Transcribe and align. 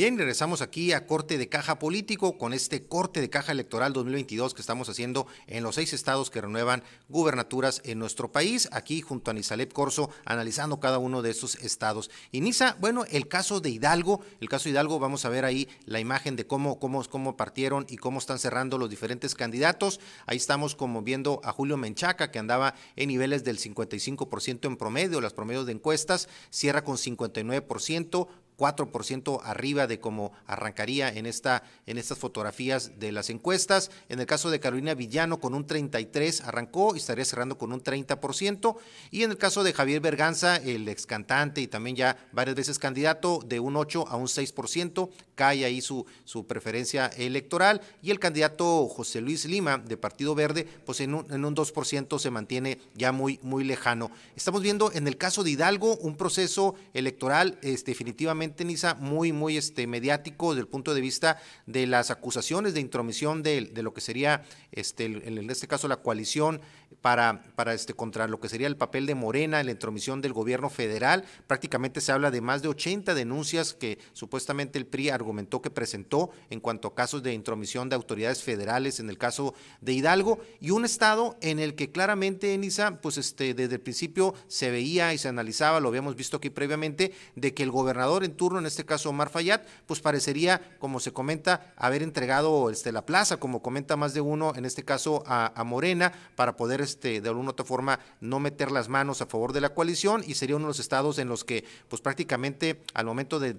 Bien, 0.00 0.16
regresamos 0.16 0.62
aquí 0.62 0.92
a 0.92 1.06
corte 1.06 1.36
de 1.36 1.50
caja 1.50 1.78
político 1.78 2.38
con 2.38 2.54
este 2.54 2.84
corte 2.84 3.20
de 3.20 3.28
caja 3.28 3.52
electoral 3.52 3.92
2022 3.92 4.54
que 4.54 4.62
estamos 4.62 4.88
haciendo 4.88 5.26
en 5.46 5.62
los 5.62 5.74
seis 5.74 5.92
estados 5.92 6.30
que 6.30 6.40
renuevan 6.40 6.82
gubernaturas 7.10 7.82
en 7.84 7.98
nuestro 7.98 8.32
país, 8.32 8.70
aquí 8.72 9.02
junto 9.02 9.30
a 9.30 9.34
Nisalet 9.34 9.74
Corso, 9.74 10.08
analizando 10.24 10.80
cada 10.80 10.96
uno 10.96 11.20
de 11.20 11.28
esos 11.28 11.56
estados. 11.56 12.10
Y 12.32 12.40
Nisa, 12.40 12.78
bueno, 12.80 13.04
el 13.10 13.28
caso 13.28 13.60
de 13.60 13.68
Hidalgo, 13.68 14.22
el 14.40 14.48
caso 14.48 14.64
de 14.64 14.70
Hidalgo, 14.70 14.98
vamos 14.98 15.26
a 15.26 15.28
ver 15.28 15.44
ahí 15.44 15.68
la 15.84 16.00
imagen 16.00 16.34
de 16.34 16.46
cómo, 16.46 16.78
cómo, 16.78 17.04
cómo 17.04 17.36
partieron 17.36 17.84
y 17.86 17.98
cómo 17.98 18.20
están 18.20 18.38
cerrando 18.38 18.78
los 18.78 18.88
diferentes 18.88 19.34
candidatos. 19.34 20.00
Ahí 20.24 20.38
estamos 20.38 20.76
como 20.76 21.02
viendo 21.02 21.42
a 21.44 21.52
Julio 21.52 21.76
Menchaca, 21.76 22.30
que 22.30 22.38
andaba 22.38 22.74
en 22.96 23.08
niveles 23.08 23.44
del 23.44 23.58
55% 23.58 24.66
en 24.66 24.78
promedio, 24.78 25.20
las 25.20 25.34
promedios 25.34 25.66
de 25.66 25.72
encuestas, 25.72 26.30
cierra 26.48 26.84
con 26.84 26.96
59%, 26.96 28.28
4% 28.60 29.40
arriba 29.42 29.86
de 29.86 30.00
cómo 30.00 30.32
arrancaría 30.46 31.08
en, 31.08 31.24
esta, 31.24 31.62
en 31.86 31.96
estas 31.96 32.18
fotografías 32.18 33.00
de 33.00 33.10
las 33.10 33.30
encuestas. 33.30 33.90
En 34.10 34.20
el 34.20 34.26
caso 34.26 34.50
de 34.50 34.60
Carolina 34.60 34.94
Villano, 34.94 35.40
con 35.40 35.54
un 35.54 35.66
33 35.66 36.42
arrancó 36.42 36.94
y 36.94 36.98
estaría 36.98 37.24
cerrando 37.24 37.56
con 37.56 37.72
un 37.72 37.82
30%. 37.82 38.76
Y 39.10 39.22
en 39.22 39.30
el 39.30 39.38
caso 39.38 39.64
de 39.64 39.72
Javier 39.72 40.02
Berganza, 40.02 40.56
el 40.56 40.86
ex 40.88 41.06
cantante 41.06 41.62
y 41.62 41.68
también 41.68 41.96
ya 41.96 42.18
varias 42.32 42.54
veces 42.54 42.78
candidato, 42.78 43.40
de 43.46 43.60
un 43.60 43.76
8 43.76 44.06
a 44.08 44.16
un 44.16 44.26
6%, 44.26 45.10
cae 45.34 45.64
ahí 45.64 45.80
su, 45.80 46.04
su 46.24 46.46
preferencia 46.46 47.06
electoral. 47.06 47.80
Y 48.02 48.10
el 48.10 48.18
candidato 48.18 48.88
José 48.88 49.22
Luis 49.22 49.46
Lima, 49.46 49.78
de 49.78 49.96
Partido 49.96 50.34
Verde, 50.34 50.68
pues 50.84 51.00
en 51.00 51.14
un, 51.14 51.32
en 51.32 51.46
un 51.46 51.56
2% 51.56 52.18
se 52.18 52.30
mantiene 52.30 52.78
ya 52.94 53.10
muy, 53.10 53.40
muy 53.42 53.64
lejano. 53.64 54.10
Estamos 54.36 54.60
viendo 54.60 54.92
en 54.92 55.06
el 55.06 55.16
caso 55.16 55.42
de 55.42 55.52
Hidalgo 55.52 55.96
un 55.96 56.16
proceso 56.16 56.74
electoral 56.92 57.58
este, 57.62 57.92
definitivamente 57.92 58.49
Tenisa 58.54 58.94
muy, 58.94 59.32
muy 59.32 59.56
este, 59.56 59.86
mediático 59.86 60.50
desde 60.50 60.62
el 60.62 60.68
punto 60.68 60.94
de 60.94 61.00
vista 61.00 61.38
de 61.66 61.86
las 61.86 62.10
acusaciones 62.10 62.74
de 62.74 62.80
intromisión 62.80 63.42
de, 63.42 63.70
lo 63.82 63.92
que 63.92 64.00
sería, 64.00 64.42
este, 64.72 65.04
en 65.04 65.50
este 65.50 65.68
caso, 65.68 65.88
la 65.88 65.98
coalición 65.98 66.60
para, 67.00 67.42
para 67.54 67.74
este, 67.74 67.94
contra 67.94 68.28
lo 68.28 68.40
que 68.40 68.48
sería 68.48 68.66
el 68.66 68.76
papel 68.76 69.06
de 69.06 69.14
Morena 69.14 69.60
en 69.60 69.66
la 69.66 69.72
intromisión 69.72 70.20
del 70.20 70.32
gobierno 70.32 70.70
federal. 70.70 71.24
Prácticamente 71.46 72.00
se 72.00 72.12
habla 72.12 72.30
de 72.30 72.40
más 72.40 72.62
de 72.62 72.68
80 72.68 73.14
denuncias 73.14 73.74
que 73.74 73.98
supuestamente 74.12 74.78
el 74.78 74.86
PRI 74.86 75.10
argumentó 75.10 75.62
que 75.62 75.70
presentó 75.70 76.30
en 76.50 76.60
cuanto 76.60 76.88
a 76.88 76.94
casos 76.94 77.22
de 77.22 77.32
intromisión 77.32 77.88
de 77.88 77.96
autoridades 77.96 78.42
federales 78.42 79.00
en 79.00 79.08
el 79.08 79.18
caso 79.18 79.54
de 79.80 79.92
Hidalgo 79.92 80.40
y 80.60 80.70
un 80.70 80.84
estado 80.84 81.36
en 81.40 81.58
el 81.58 81.74
que 81.74 81.90
claramente, 81.90 82.54
Enisa, 82.54 83.00
pues 83.00 83.18
este, 83.18 83.54
desde 83.54 83.76
el 83.76 83.80
principio 83.80 84.34
se 84.46 84.70
veía 84.70 85.14
y 85.14 85.18
se 85.18 85.28
analizaba, 85.28 85.80
lo 85.80 85.88
habíamos 85.88 86.16
visto 86.16 86.36
aquí 86.36 86.50
previamente, 86.50 87.12
de 87.34 87.54
que 87.54 87.62
el 87.62 87.70
gobernador 87.70 88.24
en 88.24 88.36
turno, 88.40 88.58
en 88.58 88.64
este 88.64 88.86
caso 88.86 89.10
Omar 89.10 89.28
Fayad, 89.28 89.60
pues 89.84 90.00
parecería, 90.00 90.62
como 90.78 90.98
se 90.98 91.12
comenta, 91.12 91.74
haber 91.76 92.02
entregado 92.02 92.70
este, 92.70 92.90
la 92.90 93.04
plaza, 93.04 93.36
como 93.36 93.60
comenta 93.60 93.96
más 93.96 94.14
de 94.14 94.22
uno, 94.22 94.54
en 94.56 94.64
este 94.64 94.82
caso 94.82 95.22
a, 95.26 95.62
Morena, 95.62 96.10
para 96.36 96.56
poder 96.56 96.80
este, 96.80 97.20
de 97.20 97.28
alguna 97.28 97.50
otra 97.50 97.66
forma 97.66 98.00
no 98.22 98.40
meter 98.40 98.70
las 98.72 98.88
manos 98.88 99.20
a 99.20 99.26
favor 99.26 99.52
de 99.52 99.60
la 99.60 99.74
coalición 99.74 100.24
y 100.26 100.36
sería 100.36 100.56
uno 100.56 100.64
de 100.64 100.70
los 100.70 100.80
estados 100.80 101.18
en 101.18 101.28
los 101.28 101.44
que 101.44 101.66
pues 101.88 102.00
prácticamente 102.00 102.82
al 102.94 103.04
momento 103.04 103.38
de, 103.40 103.52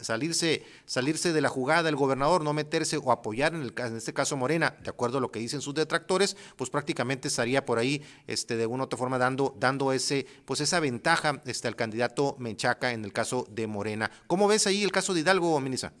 salirse, 0.00 0.64
salirse 0.86 1.32
de 1.32 1.40
la 1.40 1.48
jugada 1.48 1.88
el 1.88 1.96
gobernador, 1.96 2.44
no 2.44 2.52
meterse 2.52 2.98
o 2.98 3.10
apoyar 3.10 3.52
en, 3.52 3.62
el, 3.62 3.74
en 3.78 3.96
este 3.96 4.14
caso 4.14 4.36
Morena, 4.36 4.76
de 4.80 4.90
acuerdo 4.90 5.18
a 5.18 5.20
lo 5.20 5.32
que 5.32 5.40
dicen 5.40 5.60
sus 5.60 5.74
detractores, 5.74 6.36
pues 6.54 6.70
prácticamente 6.70 7.26
estaría 7.26 7.66
por 7.66 7.80
ahí 7.80 8.00
este, 8.28 8.56
de 8.56 8.62
alguna 8.62 8.84
otra 8.84 8.96
forma 8.96 9.18
dando, 9.18 9.56
dando 9.58 9.92
ese, 9.92 10.24
pues 10.44 10.60
esa 10.60 10.78
ventaja 10.78 11.42
este, 11.46 11.66
al 11.66 11.74
candidato 11.74 12.36
Menchaca 12.38 12.92
en 12.92 13.04
el 13.04 13.12
caso 13.12 13.44
de 13.50 13.66
Morena. 13.66 13.87
¿Cómo 14.26 14.48
ves 14.48 14.66
ahí 14.66 14.82
el 14.82 14.92
caso 14.92 15.14
de 15.14 15.20
Hidalgo, 15.20 15.58
Minisa? 15.60 15.92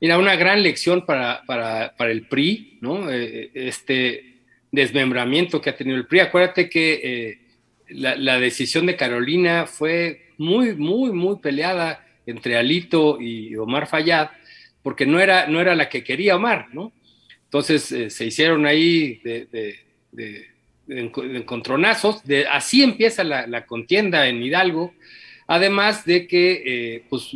Mira, 0.00 0.18
una 0.18 0.34
gran 0.34 0.62
lección 0.62 1.06
para, 1.06 1.42
para, 1.46 1.94
para 1.96 2.10
el 2.10 2.26
PRI, 2.26 2.78
¿no? 2.80 3.10
Eh, 3.10 3.50
este, 3.54 4.32
desmembramiento 4.72 5.60
que 5.60 5.70
ha 5.70 5.76
tenido 5.76 5.96
el 5.96 6.06
PRI. 6.06 6.20
Acuérdate 6.20 6.68
que 6.68 7.00
eh, 7.04 7.38
la, 7.90 8.40
decisión 8.40 8.86
de 8.86 8.96
Carolina 8.96 9.66
fue 9.66 10.30
muy, 10.38 10.74
muy, 10.74 11.12
muy 11.12 11.38
peleada 11.38 12.04
entre 12.26 12.56
Alito 12.56 13.20
y 13.20 13.54
Omar 13.56 13.86
Fayad, 13.86 14.30
porque 14.82 15.06
no 15.06 15.20
era, 15.20 15.46
no 15.46 15.60
era 15.60 15.74
la 15.74 15.88
que 15.88 16.02
quería 16.02 16.36
Omar, 16.36 16.68
¿no? 16.72 16.92
Entonces 17.44 17.92
eh, 17.92 18.08
se 18.08 18.24
hicieron 18.24 18.64
ahí 18.64 19.20
de, 19.22 19.78
encontronazos, 20.88 22.24
de, 22.24 22.46
así 22.46 22.82
empieza 22.82 23.22
la, 23.24 23.66
contienda 23.66 24.26
en 24.26 24.42
Hidalgo, 24.42 24.94
además 25.46 26.04
de 26.04 26.26
que, 26.26 26.62
eh, 26.64 27.04
pues, 27.08 27.30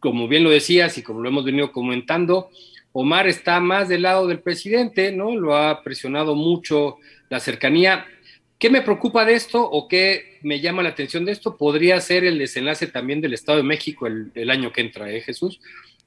como 0.00 0.28
bien 0.28 0.44
lo 0.44 0.50
decías 0.50 0.98
y 0.98 1.02
como 1.02 1.20
lo 1.20 1.28
hemos 1.28 1.44
venido 1.44 1.72
comentando, 1.72 2.50
Omar 2.92 3.26
está 3.26 3.60
más 3.60 3.90
del 3.90 4.02
lado 4.02 4.26
del 4.26 4.40
presidente, 4.40 5.12
¿no? 5.12 5.36
Lo 5.36 5.54
ha 5.54 5.82
presionado 5.82 6.34
mucho 6.34 6.96
la 7.28 7.40
cercanía. 7.40 8.06
¿Qué 8.58 8.70
me 8.70 8.80
preocupa 8.80 9.26
de 9.26 9.34
esto 9.34 9.62
o 9.62 9.86
qué 9.86 10.38
me 10.42 10.60
llama 10.60 10.82
la 10.82 10.88
atención 10.88 11.26
de 11.26 11.32
esto? 11.32 11.58
Podría 11.58 12.00
ser 12.00 12.24
el 12.24 12.38
desenlace 12.38 12.86
también 12.86 13.20
del 13.20 13.34
Estado 13.34 13.58
de 13.58 13.64
México 13.64 14.06
el, 14.06 14.50
año 14.50 14.72
que 14.72 14.80
entra, 14.80 15.12
¿eh, 15.12 15.20
Jesús? 15.20 15.60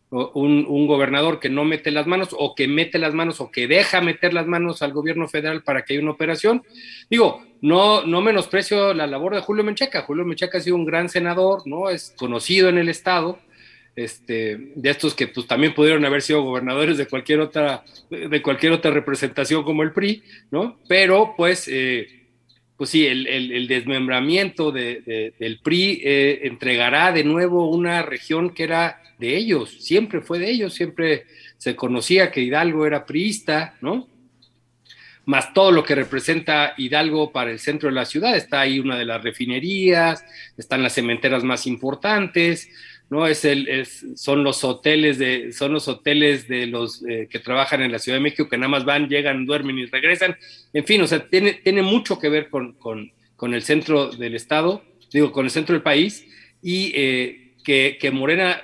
Un, 0.10 0.88
gobernador 0.88 1.40
que 1.40 1.50
no 1.50 1.64
mete 1.64 1.92
las 1.92 2.08
manos 2.08 2.30
o 2.32 2.56
que 2.56 2.68
mete 2.68 2.98
las 2.98 3.14
manos 3.14 3.40
o 3.40 3.52
que 3.52 3.68
deja 3.68 4.02
meter 4.02 4.34
las 4.34 4.48
manos 4.48 4.82
al 4.82 4.92
gobierno 4.92 5.28
federal 5.28 5.62
para 5.62 5.86
que 5.86 5.94
haya 5.94 6.02
una 6.02 6.14
operación. 6.14 6.64
Digo, 7.08 7.44
no, 7.62 8.04
no 8.06 8.22
menosprecio 8.22 8.94
la 8.94 9.08
labor 9.08 9.36
de 9.36 9.42
Julio 9.42 9.64
Menchaca. 9.64 10.04
Julio 10.04 10.26
Menchaca 10.26 10.58
ha 10.58 10.62
sido 10.62 10.76
un 10.76 10.86
gran 10.86 11.10
senador, 11.10 11.64
¿no? 11.66 11.90
Es 11.90 12.14
conocido 12.18 12.70
en 12.70 12.78
el 12.78 12.90
Estado 12.90 13.40
este, 13.96 14.58
de 14.76 14.90
estos 14.90 15.14
que 15.14 15.28
pues, 15.28 15.46
también 15.46 15.74
pudieron 15.74 16.06
haber 16.06 16.22
sido 16.22 16.42
gobernadores 16.42 16.98
de 16.98 17.06
cualquier 17.06 17.42
otra, 17.42 17.84
de 18.10 18.42
cualquier 18.42 18.72
otra 18.72 18.92
representación 18.92 19.64
como 19.64 19.84
el 19.84 19.92
PRI, 19.92 20.24
¿no? 20.52 20.80
Pero 20.88 21.34
pues, 21.36 21.68
eh, 21.68 22.08
pues 22.78 22.92
sí, 22.92 23.06
el, 23.06 23.68
desmembramiento 23.68 24.72
del 24.72 25.60
PRI 25.62 26.02
eh, 26.04 26.40
entregará 26.44 27.12
de 27.12 27.26
nuevo 27.26 27.70
una 27.70 28.02
región 28.02 28.52
que 28.52 28.64
era 28.64 29.02
de 29.18 29.36
ellos, 29.36 29.84
siempre 29.84 30.22
fue 30.22 30.40
de 30.40 30.50
ellos, 30.50 30.74
siempre 30.74 31.26
se 31.58 31.76
conocía 31.76 32.32
que 32.32 32.40
Hidalgo 32.40 32.86
era 32.86 33.06
priista, 33.06 33.76
¿no? 33.82 34.08
Más 35.30 35.54
todo 35.54 35.72
lo 35.72 35.84
que 35.84 35.94
representa 35.94 36.74
Hidalgo 36.76 37.32
para 37.32 37.52
el 37.52 37.60
centro 37.60 37.88
de 37.88 37.94
la 37.94 38.06
ciudad, 38.06 38.36
está 38.36 38.62
ahí 38.62 38.80
una 38.80 38.98
de 38.98 39.06
las 39.06 39.24
refinerías, 39.24 40.26
están 40.58 40.82
las 40.82 40.94
cementeras 40.94 41.44
más 41.44 41.68
importantes, 41.68 42.68
¿no? 43.12 43.28
Es 43.28 43.46
el, 43.46 43.86
son 44.16 44.44
los 44.44 44.64
hoteles 44.64 45.20
de, 45.20 45.54
son 45.54 45.74
los 45.74 45.88
hoteles 45.88 46.48
de 46.48 46.66
los 46.66 47.06
eh, 47.08 47.28
que 47.30 47.38
trabajan 47.38 47.84
en 47.84 47.92
la 47.92 48.00
Ciudad 48.00 48.18
de 48.18 48.24
México 48.24 48.50
que 48.50 48.58
nada 48.58 48.70
más 48.70 48.86
van, 48.86 49.08
llegan, 49.08 49.46
duermen 49.46 49.78
y 49.78 49.86
regresan. 49.86 50.36
En 50.74 50.86
fin, 50.86 51.00
o 51.04 51.06
sea, 51.06 51.28
tiene, 51.28 51.54
tiene 51.54 51.84
mucho 51.84 52.18
que 52.18 52.30
ver 52.30 52.50
con, 52.50 52.76
el 53.54 53.62
centro 53.62 54.10
del 54.10 54.34
Estado, 54.34 54.84
digo, 55.14 55.32
con 55.32 55.46
el 55.46 55.52
centro 55.52 55.74
del 55.74 55.84
país, 55.84 56.26
y 56.64 56.92
eh, 56.96 57.54
que, 57.64 58.12
Morena 58.12 58.64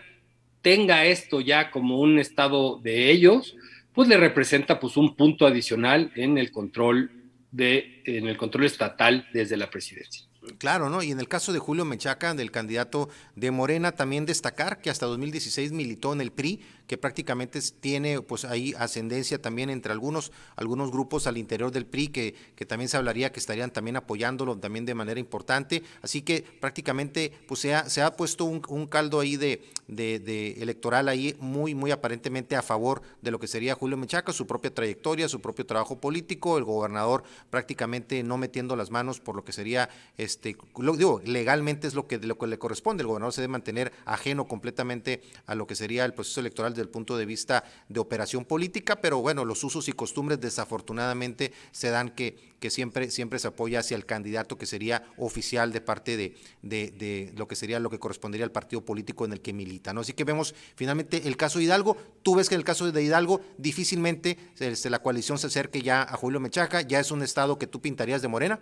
tenga 0.64 1.06
esto 1.06 1.42
ya 1.42 1.70
como 1.70 2.00
un 2.00 2.18
estado 2.18 2.80
de 2.82 3.12
ellos, 3.12 3.56
pues 3.96 4.10
le 4.10 4.18
representa 4.18 4.80
pues 4.80 4.98
un 4.98 5.16
punto 5.16 5.48
adicional 5.48 6.12
en 6.16 6.38
el 6.38 6.52
control 6.52 7.10
de, 7.52 8.02
en 8.06 8.28
el 8.28 8.38
control 8.38 8.66
estatal 8.66 9.28
desde 9.34 9.56
la 9.56 9.70
presidencia. 9.70 10.28
Claro, 10.58 10.90
¿no? 10.90 11.04
Y 11.04 11.12
en 11.12 11.20
el 11.20 11.28
caso 11.28 11.54
de 11.54 11.60
Julio 11.60 11.86
Menchaca, 11.86 12.34
del 12.34 12.52
candidato 12.52 13.10
de 13.36 13.52
Morena, 13.52 13.94
también 13.94 14.26
destacar 14.26 14.82
que 14.82 14.90
hasta 14.90 15.06
2016 15.06 15.72
militó 15.72 16.14
en 16.14 16.22
el 16.22 16.32
PRI, 16.32 16.62
que 16.88 16.98
prácticamente 16.98 17.60
tiene 17.80 18.22
pues 18.22 18.46
ahí 18.46 18.74
ascendencia 18.78 19.42
también 19.42 19.70
entre 19.70 19.92
algunos, 19.92 20.32
algunos 20.56 20.92
grupos 20.92 21.28
al 21.28 21.38
interior 21.38 21.72
del 21.72 21.86
PRI 21.86 22.10
que, 22.10 22.36
que 22.56 22.66
también 22.66 22.90
se 22.90 22.98
hablaría 22.98 23.32
que 23.32 23.40
estarían 23.40 23.72
también 23.72 23.96
apoyándolo 23.96 24.58
también 24.58 24.86
de 24.86 24.94
manera 24.94 25.20
importante. 25.20 25.84
Así 26.02 26.22
que 26.22 26.44
prácticamente 26.60 27.32
pues 27.48 27.60
se 27.60 27.74
ha, 27.74 27.90
se 27.90 28.02
ha 28.02 28.16
puesto 28.16 28.46
un, 28.46 28.88
caldo 28.88 29.20
ahí 29.20 29.36
de, 29.36 29.64
de, 29.88 30.56
electoral 30.62 31.10
ahí 31.10 31.36
muy, 31.40 31.74
muy 31.74 31.92
aparentemente 31.92 32.56
a 32.56 32.62
favor 32.62 33.02
de 33.22 33.32
lo 33.32 33.40
que 33.40 33.48
sería 33.48 33.74
Julio 33.76 33.98
Menchaca, 33.98 34.32
su 34.32 34.46
propia 34.46 34.74
trayectoria, 34.74 35.28
su 35.28 35.42
propio 35.42 35.66
trabajo 35.66 36.00
político, 36.00 36.58
el 36.58 36.64
gobernador 36.64 37.24
prácticamente 37.50 38.22
no 38.24 38.38
metiendo 38.38 38.76
las 38.76 38.92
manos 38.92 39.20
por 39.20 39.36
lo 39.36 39.44
que 39.44 39.52
sería 39.52 39.90
este, 40.18 40.35
lo, 40.78 40.96
digo, 40.96 41.22
legalmente 41.26 41.88
es 41.88 41.94
lo 41.94 42.08
que, 42.08 42.18
lo 42.18 42.38
que 42.38 42.48
le 42.48 42.58
corresponde, 42.58 43.02
el 43.02 43.08
gobernador 43.08 43.34
se 43.34 43.42
debe 43.42 43.52
mantener 43.52 43.92
ajeno 44.06 44.48
completamente 44.48 45.22
a 45.46 45.56
lo 45.56 45.68
que 45.68 45.76
sería 45.76 46.06
el 46.06 46.14
proceso 46.14 46.40
electoral 46.40 46.74
desde 46.74 46.84
el 46.84 46.90
punto 46.90 47.18
de 47.18 47.26
vista 47.26 47.64
de 47.90 48.00
operación 48.00 48.46
política, 48.46 48.98
pero 49.02 49.20
bueno, 49.20 49.46
los 49.46 49.64
usos 49.64 49.88
y 49.88 49.94
costumbres 49.94 50.40
desafortunadamente 50.40 51.54
se 51.72 51.90
dan 51.90 52.10
que, 52.10 52.56
que 52.60 52.70
siempre, 52.70 53.12
siempre 53.12 53.40
se 53.40 53.48
apoya 53.48 53.80
hacia 53.80 53.96
el 53.96 54.06
candidato 54.06 54.58
que 54.58 54.66
sería 54.66 55.04
oficial 55.18 55.72
de 55.72 55.82
parte 55.82 56.18
de, 56.18 56.36
de, 56.62 57.32
lo 57.36 57.48
que 57.48 57.56
sería 57.56 57.80
lo 57.80 57.90
que 57.90 58.00
correspondería 58.00 58.46
al 58.46 58.52
partido 58.52 58.84
político 58.84 59.26
en 59.26 59.34
el 59.34 59.42
que 59.42 59.54
milita. 59.54 59.94
¿no? 59.94 60.02
Así 60.02 60.14
que 60.14 60.24
vemos 60.24 60.56
finalmente 60.76 61.28
el 61.28 61.38
caso 61.38 61.60
de 61.60 61.66
Hidalgo, 61.66 61.98
tú 62.24 62.36
ves 62.36 62.50
que 62.50 62.56
en 62.56 62.62
el 62.62 62.66
caso 62.66 62.92
de 62.92 63.04
Hidalgo 63.04 63.42
difícilmente 63.58 64.38
este, 64.60 64.90
la 64.90 65.00
coalición 65.00 65.38
se 65.38 65.48
acerque 65.48 65.82
ya 65.82 66.04
a 66.04 66.18
Julio 66.18 66.40
Mechaca, 66.40 66.82
ya 66.82 67.00
es 67.00 67.12
un 67.12 67.24
estado 67.24 67.58
que 67.58 67.68
tú 67.68 67.82
pintarías 67.82 68.22
de 68.22 68.28
Morena. 68.28 68.60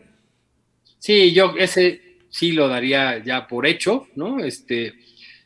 Sí, 1.03 1.33
yo 1.33 1.53
ese 1.57 1.99
sí 2.29 2.53
lo 2.53 2.69
daría 2.69 3.21
ya 3.21 3.45
por 3.45 3.67
hecho, 3.67 4.07
¿no? 4.15 4.39
Este, 4.39 4.93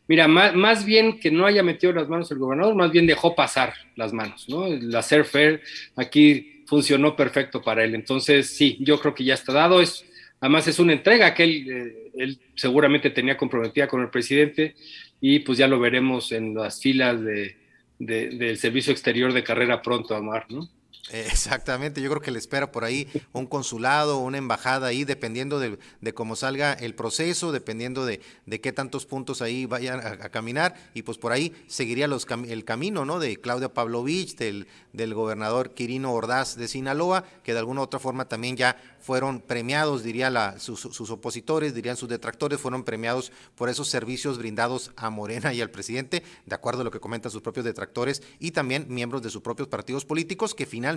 Mira, 0.07 0.27
más, 0.27 0.85
bien 0.85 1.19
que 1.19 1.31
no 1.31 1.47
haya 1.47 1.63
metido 1.63 1.91
las 1.93 2.07
manos 2.07 2.29
el 2.31 2.37
gobernador, 2.37 2.75
más 2.75 2.91
bien 2.91 3.07
dejó 3.07 3.33
pasar 3.33 3.73
las 3.95 4.13
manos, 4.13 4.47
¿no? 4.47 4.65
Hacer 4.95 5.25
fair 5.25 5.61
aquí 5.95 6.63
funcionó 6.67 7.15
perfecto 7.15 7.59
para 7.61 7.83
él. 7.83 7.95
Entonces, 7.95 8.55
sí, 8.55 8.77
yo 8.79 8.99
creo 8.99 9.15
que 9.15 9.23
ya 9.23 9.33
está 9.33 9.51
dado. 9.51 9.81
Es, 9.81 10.05
además, 10.39 10.67
es 10.67 10.77
una 10.77 10.93
entrega 10.93 11.33
que 11.33 11.43
él, 11.43 11.67
eh, 11.69 12.11
él 12.15 12.39
seguramente 12.55 13.09
tenía 13.09 13.35
comprometida 13.35 13.87
con 13.87 14.01
el 14.01 14.09
presidente 14.09 14.75
y 15.19 15.39
pues 15.39 15.57
ya 15.57 15.67
lo 15.67 15.79
veremos 15.79 16.31
en 16.31 16.53
las 16.53 16.79
filas 16.79 17.19
de, 17.19 17.57
del 17.97 18.57
servicio 18.57 18.93
exterior 18.93 19.33
de 19.33 19.43
carrera 19.43 19.81
pronto, 19.81 20.15
Amar, 20.15 20.45
¿no? 20.49 20.69
Exactamente, 21.11 22.01
yo 22.01 22.09
creo 22.09 22.21
que 22.21 22.31
le 22.31 22.39
espera 22.39 22.71
por 22.71 22.83
ahí 22.83 23.07
un 23.31 23.45
consulado, 23.45 24.17
una 24.19 24.37
embajada 24.37 24.87
ahí, 24.87 25.05
dependiendo 25.05 25.59
de, 25.59 25.77
cómo 26.13 26.35
salga 26.35 26.73
el 26.73 26.95
proceso, 26.95 27.51
dependiendo 27.51 28.05
de, 28.05 28.19
qué 28.61 28.73
tantos 28.73 29.05
puntos 29.05 29.41
ahí 29.41 29.65
vayan 29.65 29.99
a, 29.99 30.29
caminar, 30.29 30.75
y 30.93 31.03
pues 31.03 31.17
por 31.17 31.31
ahí 31.31 31.53
seguiría 31.67 32.07
los, 32.07 32.27
el 32.47 32.65
camino, 32.65 33.05
¿no? 33.05 33.19
De 33.19 33.37
Claudia 33.37 33.73
Pavlovich, 33.73 34.35
del, 34.35 34.67
del 34.91 35.13
gobernador 35.13 35.73
Quirino 35.73 36.11
Ordaz 36.11 36.57
de 36.57 36.67
Sinaloa, 36.67 37.23
que 37.43 37.53
de 37.53 37.59
alguna 37.59 37.81
u 37.81 37.83
otra 37.85 37.99
forma 37.99 38.27
también 38.27 38.57
ya 38.57 38.75
fueron 38.99 39.39
premiados, 39.39 40.03
diría 40.03 40.27
sus, 40.59 40.81
sus, 40.81 41.09
opositores, 41.09 41.73
dirían 41.73 41.95
sus 41.95 42.09
detractores, 42.09 42.59
fueron 42.59 42.83
premiados 42.83 43.31
por 43.55 43.69
esos 43.69 43.87
servicios 43.87 44.37
brindados 44.37 44.91
a 44.97 45.09
Morena 45.09 45.53
y 45.53 45.61
al 45.61 45.69
presidente, 45.69 46.23
de 46.45 46.55
acuerdo 46.55 46.81
a 46.81 46.83
lo 46.83 46.91
que 46.91 46.99
comentan 46.99 47.31
sus 47.31 47.41
propios 47.41 47.63
detractores 47.63 48.21
y 48.39 48.51
también 48.51 48.87
miembros 48.89 49.21
de 49.21 49.29
sus 49.29 49.41
propios 49.41 49.69
partidos 49.69 50.03
políticos, 50.03 50.53
que 50.53 50.65
finalmente 50.65 50.96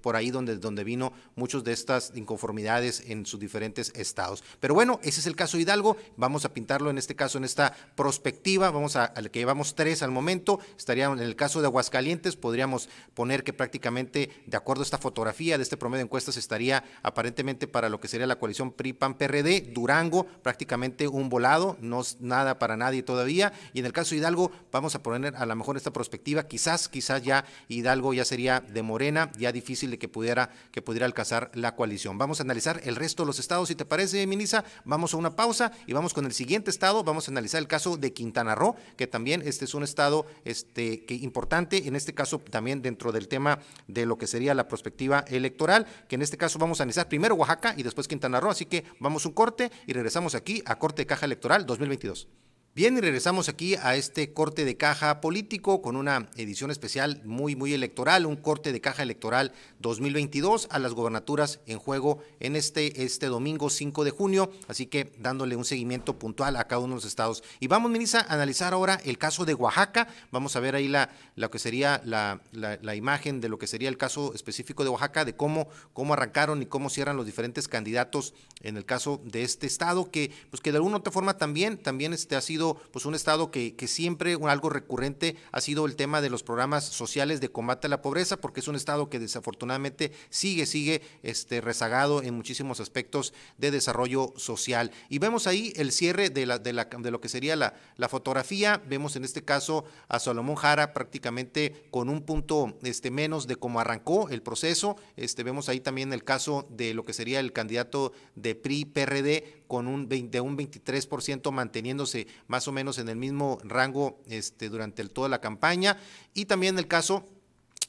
por 0.00 0.16
ahí 0.16 0.30
donde, 0.30 0.56
donde 0.56 0.84
vino 0.84 1.12
muchos 1.34 1.64
de 1.64 1.72
estas 1.72 2.12
inconformidades 2.14 3.02
en 3.06 3.26
sus 3.26 3.40
diferentes 3.40 3.92
estados. 3.94 4.42
Pero 4.60 4.74
bueno, 4.74 5.00
ese 5.02 5.20
es 5.20 5.26
el 5.26 5.36
caso 5.36 5.56
de 5.56 5.62
Hidalgo, 5.62 5.96
vamos 6.16 6.44
a 6.44 6.52
pintarlo 6.52 6.90
en 6.90 6.98
este 6.98 7.14
caso 7.14 7.38
en 7.38 7.44
esta 7.44 7.74
perspectiva, 7.96 8.70
vamos 8.70 8.96
a, 8.96 9.12
que 9.14 9.38
llevamos 9.38 9.74
tres 9.74 10.02
al 10.02 10.10
momento, 10.10 10.60
estaríamos 10.76 11.18
en 11.18 11.26
el 11.26 11.36
caso 11.36 11.60
de 11.60 11.66
Aguascalientes, 11.66 12.36
podríamos 12.36 12.88
poner 13.14 13.44
que 13.44 13.52
prácticamente, 13.52 14.30
de 14.46 14.56
acuerdo 14.56 14.82
a 14.82 14.84
esta 14.84 14.98
fotografía 14.98 15.56
de 15.56 15.62
este 15.62 15.76
promedio 15.76 15.98
de 15.98 16.04
encuestas, 16.04 16.36
estaría 16.36 16.84
aparentemente 17.02 17.66
para 17.66 17.88
lo 17.88 18.00
que 18.00 18.08
sería 18.08 18.26
la 18.26 18.38
coalición 18.38 18.72
PRI-PAN-PRD, 18.72 19.72
Durango 19.72 20.26
prácticamente 20.42 21.08
un 21.08 21.28
volado, 21.28 21.76
no 21.80 22.00
es 22.00 22.20
nada 22.20 22.58
para 22.58 22.76
nadie 22.76 23.02
todavía, 23.02 23.52
y 23.72 23.80
en 23.80 23.86
el 23.86 23.92
caso 23.92 24.10
de 24.10 24.18
Hidalgo 24.18 24.50
vamos 24.72 24.94
a 24.94 25.02
poner 25.02 25.34
a 25.36 25.46
lo 25.46 25.56
mejor 25.56 25.76
esta 25.76 25.92
perspectiva, 25.92 26.46
quizás, 26.46 26.88
quizás 26.88 27.22
ya 27.22 27.44
Hidalgo 27.68 28.14
ya 28.14 28.24
sería 28.24 28.60
de 28.60 28.82
Morena, 28.82 29.30
ya 29.38 29.52
difícil 29.52 29.90
de 29.90 29.98
que 29.98 30.08
pudiera, 30.08 30.50
que 30.70 30.82
pudiera 30.82 31.06
alcanzar 31.06 31.50
la 31.54 31.74
coalición. 31.74 32.18
Vamos 32.18 32.40
a 32.40 32.42
analizar 32.42 32.80
el 32.84 32.96
resto 32.96 33.22
de 33.22 33.26
los 33.28 33.38
estados, 33.38 33.68
si 33.68 33.74
te 33.74 33.84
parece, 33.84 34.26
Minisa, 34.26 34.64
vamos 34.84 35.14
a 35.14 35.16
una 35.16 35.36
pausa 35.36 35.72
y 35.86 35.92
vamos 35.92 36.14
con 36.14 36.24
el 36.24 36.32
siguiente 36.32 36.70
estado, 36.70 37.04
vamos 37.04 37.28
a 37.28 37.30
analizar 37.30 37.60
el 37.60 37.68
caso 37.68 37.96
de 37.96 38.12
Quintana 38.12 38.54
Roo, 38.54 38.76
que 38.96 39.06
también 39.06 39.42
este 39.44 39.64
es 39.64 39.74
un 39.74 39.82
estado 39.82 40.26
este, 40.44 41.04
importante, 41.08 41.88
en 41.88 41.96
este 41.96 42.14
caso 42.14 42.38
también 42.38 42.82
dentro 42.82 43.12
del 43.12 43.28
tema 43.28 43.58
de 43.86 44.06
lo 44.06 44.18
que 44.18 44.26
sería 44.26 44.54
la 44.54 44.68
perspectiva 44.68 45.24
electoral, 45.28 45.86
que 46.08 46.16
en 46.16 46.22
este 46.22 46.36
caso 46.36 46.58
vamos 46.58 46.80
a 46.80 46.84
analizar 46.84 47.08
primero 47.08 47.34
Oaxaca 47.34 47.74
y 47.76 47.82
después 47.82 48.08
Quintana 48.08 48.40
Roo. 48.40 48.50
Así 48.50 48.66
que 48.66 48.84
vamos 49.00 49.26
un 49.26 49.32
corte 49.32 49.70
y 49.86 49.92
regresamos 49.92 50.34
aquí 50.34 50.62
a 50.66 50.78
Corte 50.78 51.02
de 51.02 51.06
Caja 51.06 51.26
Electoral 51.26 51.66
2022. 51.66 52.28
Bien, 52.76 52.94
y 52.94 53.00
regresamos 53.00 53.48
aquí 53.48 53.74
a 53.76 53.96
este 53.96 54.34
corte 54.34 54.66
de 54.66 54.76
caja 54.76 55.22
político 55.22 55.80
con 55.80 55.96
una 55.96 56.28
edición 56.36 56.70
especial 56.70 57.22
muy, 57.24 57.56
muy 57.56 57.72
electoral, 57.72 58.26
un 58.26 58.36
corte 58.36 58.70
de 58.70 58.82
caja 58.82 59.02
electoral 59.02 59.52
2022 59.80 60.68
a 60.70 60.78
las 60.78 60.92
gobernaturas 60.92 61.60
en 61.64 61.78
juego 61.78 62.22
en 62.38 62.54
este, 62.54 63.02
este 63.02 63.28
domingo 63.28 63.70
5 63.70 64.04
de 64.04 64.10
junio, 64.10 64.50
así 64.68 64.84
que 64.84 65.10
dándole 65.18 65.56
un 65.56 65.64
seguimiento 65.64 66.18
puntual 66.18 66.54
a 66.56 66.66
cada 66.66 66.80
uno 66.80 66.88
de 66.88 66.94
los 66.96 67.06
estados. 67.06 67.42
Y 67.60 67.66
vamos, 67.66 67.90
Minisa, 67.90 68.20
a 68.20 68.34
analizar 68.34 68.74
ahora 68.74 69.00
el 69.06 69.16
caso 69.16 69.46
de 69.46 69.54
Oaxaca, 69.54 70.08
vamos 70.30 70.54
a 70.54 70.60
ver 70.60 70.74
ahí 70.74 70.86
la, 70.86 71.08
lo 71.34 71.50
que 71.50 71.58
sería 71.58 72.02
la, 72.04 72.42
la, 72.52 72.94
imagen 72.94 73.40
de 73.40 73.48
lo 73.48 73.58
que 73.58 73.68
sería 73.68 73.88
el 73.88 73.96
caso 73.96 74.34
específico 74.34 74.84
de 74.84 74.90
Oaxaca, 74.90 75.24
de 75.24 75.34
cómo, 75.34 75.68
cómo 75.94 76.12
arrancaron 76.12 76.60
y 76.60 76.66
cómo 76.66 76.90
cierran 76.90 77.16
los 77.16 77.24
diferentes 77.24 77.68
candidatos 77.68 78.34
en 78.60 78.76
el 78.76 78.84
caso 78.84 79.18
de 79.24 79.44
este 79.44 79.66
estado, 79.66 80.10
que, 80.10 80.30
pues 80.50 80.60
que 80.60 80.72
de 80.72 80.76
alguna 80.76 80.96
u 80.96 80.98
otra 80.98 81.10
forma 81.10 81.38
también, 81.38 81.78
también 81.78 82.12
este 82.12 82.36
ha 82.36 82.42
sido 82.42 82.65
pues 82.74 83.06
un 83.06 83.14
estado 83.14 83.50
que, 83.50 83.76
que 83.76 83.86
siempre 83.86 84.36
algo 84.48 84.68
recurrente 84.68 85.36
ha 85.52 85.60
sido 85.60 85.86
el 85.86 85.96
tema 85.96 86.20
de 86.20 86.30
los 86.30 86.42
programas 86.42 86.84
sociales 86.84 87.40
de 87.40 87.50
combate 87.50 87.86
a 87.86 87.90
la 87.90 88.02
pobreza, 88.02 88.36
porque 88.38 88.60
es 88.60 88.68
un 88.68 88.76
estado 88.76 89.08
que 89.08 89.18
desafortunadamente 89.18 90.12
sigue, 90.30 90.66
sigue 90.66 91.02
este, 91.22 91.60
rezagado 91.60 92.22
en 92.22 92.34
muchísimos 92.34 92.80
aspectos 92.80 93.32
de 93.58 93.70
desarrollo 93.70 94.32
social. 94.36 94.90
Y 95.08 95.18
vemos 95.18 95.46
ahí 95.46 95.72
el 95.76 95.92
cierre 95.92 96.30
de, 96.30 96.46
la, 96.46 96.58
de, 96.58 96.72
la, 96.72 96.84
de 96.84 97.10
lo 97.10 97.20
que 97.20 97.28
sería 97.28 97.56
la, 97.56 97.74
la, 97.96 98.08
fotografía, 98.08 98.82
vemos 98.88 99.16
en 99.16 99.24
este 99.24 99.44
caso 99.44 99.84
a 100.08 100.18
Salomón 100.18 100.56
Jara 100.56 100.92
prácticamente 100.92 101.86
con 101.90 102.08
un 102.08 102.22
punto 102.22 102.76
este, 102.82 103.10
menos 103.10 103.46
de 103.46 103.56
cómo 103.56 103.80
arrancó 103.80 104.28
el 104.28 104.42
proceso, 104.42 104.96
este, 105.16 105.42
vemos 105.42 105.68
ahí 105.68 105.80
también 105.80 106.12
el 106.12 106.24
caso 106.24 106.66
de 106.70 106.94
lo 106.94 107.04
que 107.04 107.12
sería 107.12 107.40
el 107.40 107.52
candidato 107.52 108.12
de 108.34 108.54
PRI-PRD 108.54 109.65
con 109.66 109.86
un, 109.86 110.08
de 110.08 110.40
un 110.40 110.56
23% 110.56 111.50
manteniéndose 111.50 112.26
más 112.46 112.68
o 112.68 112.72
menos 112.72 112.98
en 112.98 113.08
el 113.08 113.16
mismo 113.16 113.58
rango 113.64 114.20
este, 114.26 114.68
durante 114.68 115.06
toda 115.08 115.28
la 115.28 115.40
campaña. 115.40 115.98
Y 116.34 116.46
también 116.46 116.78
el 116.78 116.88
caso 116.88 117.24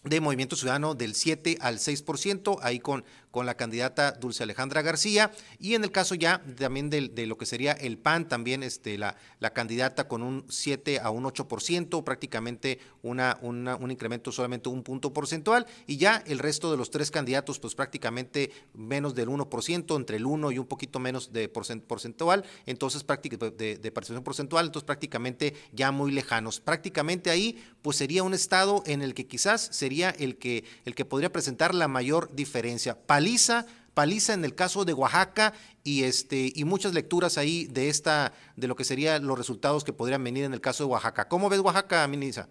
de 0.03 0.21
Movimiento 0.21 0.55
Ciudadano 0.55 0.95
del 0.95 1.15
7 1.15 1.57
al 1.59 1.77
6%, 1.79 2.59
ahí 2.61 2.79
con, 2.79 3.03
con 3.31 3.45
la 3.45 3.55
candidata 3.55 4.11
Dulce 4.11 4.43
Alejandra 4.43 4.81
García, 4.81 5.31
y 5.59 5.75
en 5.75 5.83
el 5.83 5.91
caso 5.91 6.15
ya 6.15 6.41
también 6.57 6.89
de, 6.89 7.27
lo 7.27 7.37
que 7.37 7.45
sería 7.45 7.73
el 7.73 7.97
PAN, 7.97 8.27
también 8.27 8.63
este, 8.63 8.97
la, 8.97 9.15
la 9.39 9.53
candidata 9.53 10.07
con 10.07 10.23
un 10.23 10.45
7 10.49 10.99
a 10.99 11.09
un 11.09 11.23
8%, 11.23 12.03
prácticamente 12.03 12.79
una, 13.01 13.37
un 13.41 13.91
incremento 13.91 14.31
solamente 14.31 14.69
un 14.69 14.83
punto 14.83 15.13
porcentual, 15.13 15.65
y 15.85 15.97
ya 15.97 16.23
el 16.25 16.39
resto 16.39 16.71
de 16.71 16.77
los 16.77 16.89
tres 16.89 17.11
candidatos, 17.11 17.59
pues 17.59 17.75
prácticamente 17.75 18.51
menos 18.73 19.15
del 19.15 19.29
1%, 19.29 19.95
entre 19.95 20.17
el 20.17 20.25
1 20.25 20.51
y 20.51 20.59
un 20.59 20.65
poquito 20.65 20.99
menos 20.99 21.31
de 21.31 21.49
porcentual, 21.49 22.45
entonces 22.65 23.05
de, 23.05 23.77
de 23.77 23.91
participación 23.91 24.23
porcentual, 24.23 24.65
entonces 24.65 24.85
prácticamente 24.85 25.53
ya 25.71 25.91
muy 25.91 26.11
lejanos. 26.11 26.59
Prácticamente 26.59 27.29
ahí, 27.29 27.63
pues 27.81 27.97
sería 27.97 28.23
un 28.23 28.33
estado 28.33 28.83
en 28.85 29.01
el 29.01 29.13
que 29.13 29.27
quizás 29.27 29.69
sería 29.71 30.09
el 30.09 30.37
que, 30.37 30.63
el 30.85 30.95
que 30.95 31.05
podría 31.05 31.31
presentar 31.31 31.73
la 31.73 31.87
mayor 31.87 32.33
diferencia 32.33 32.97
paliza, 33.17 33.65
paliza 33.95 34.35
en 34.35 34.45
el 34.45 34.53
caso 34.53 34.85
de 34.85 34.93
Oaxaca 34.93 35.51
y 35.83 36.03
este 36.03 36.51
y 36.53 36.65
muchas 36.65 36.93
lecturas 36.93 37.39
ahí 37.39 37.65
de 37.65 37.89
esta 37.89 38.31
de 38.55 38.67
lo 38.67 38.75
que 38.75 38.83
serían 38.83 39.25
los 39.25 39.35
resultados 39.35 39.83
que 39.83 39.91
podrían 39.91 40.23
venir 40.23 40.43
en 40.43 40.53
el 40.53 40.61
caso 40.61 40.83
de 40.83 40.91
Oaxaca. 40.91 41.27
¿Cómo 41.27 41.49
ves 41.49 41.61
Oaxaca, 41.61 42.07
Minisa? 42.07 42.47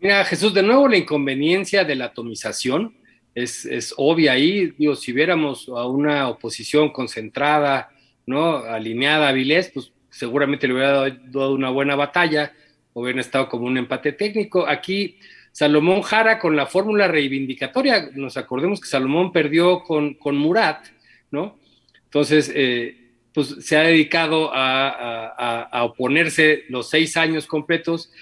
Mira, 0.00 0.24
Jesús, 0.24 0.54
de 0.54 0.62
nuevo 0.62 0.88
la 0.88 0.96
inconveniencia 0.96 1.84
de 1.84 1.94
la 1.94 2.06
atomización 2.06 2.96
es, 3.34 3.66
es 3.66 3.92
obvia 3.98 4.32
ahí. 4.32 4.72
Digo, 4.78 4.96
si 4.96 5.12
viéramos 5.12 5.68
a 5.68 5.86
una 5.86 6.30
oposición 6.30 6.90
concentrada, 6.90 7.90
¿no? 8.24 8.56
alineada 8.56 9.28
a 9.28 9.32
Vilés, 9.32 9.70
pues 9.74 9.92
seguramente 10.08 10.66
le 10.66 10.72
hubiera 10.72 10.92
dado 11.26 11.52
una 11.52 11.68
buena 11.68 11.96
batalla, 11.96 12.54
hubieran 12.94 13.20
estado 13.20 13.50
como 13.50 13.66
un 13.66 13.76
empate 13.76 14.12
técnico. 14.12 14.66
Aquí 14.66 15.18
Salomón 15.58 16.02
Jara 16.02 16.38
con 16.38 16.54
la 16.54 16.66
fórmula 16.66 17.08
reivindicatoria. 17.08 18.10
Nos 18.14 18.36
acordemos 18.36 18.80
que 18.80 18.86
Salomón 18.86 19.32
perdió 19.32 19.82
con, 19.82 20.14
con 20.14 20.36
Murat, 20.36 20.86
¿no? 21.32 21.58
Entonces, 22.04 22.52
eh, 22.54 22.96
pues 23.34 23.56
se 23.58 23.76
ha 23.76 23.80
dedicado 23.80 24.52
a, 24.54 25.82
oponerse 25.82 26.62
los 26.68 26.88
seis 26.88 27.16
años 27.16 27.48
completos 27.48 28.12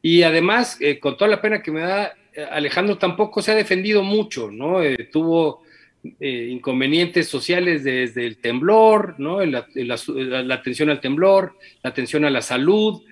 y 0.00 0.22
además, 0.22 0.78
eh, 0.80 0.98
con 0.98 1.18
toda 1.18 1.30
la 1.30 1.42
pena 1.42 1.62
que 1.62 1.70
me 1.70 1.82
da, 1.82 2.14
Alejandro 2.50 2.96
tampoco 2.96 3.42
se 3.42 3.52
ha 3.52 3.56
defendido 3.56 4.02
mucho, 4.02 4.50
¿no? 4.50 4.82
Eh, 4.82 5.10
tuvo 5.12 5.64
inconvenientes 6.18 7.28
sociales 7.28 7.84
desde 7.84 8.24
el 8.24 8.38
temblor, 8.38 9.16
¿no? 9.18 9.44
La, 9.44 9.66
la, 9.74 10.54
atención 10.54 10.88
al 10.88 11.00
temblor, 11.00 11.58
la 11.82 11.90
atención 11.90 12.24
a 12.24 12.30
la 12.30 12.40
salud, 12.40 13.02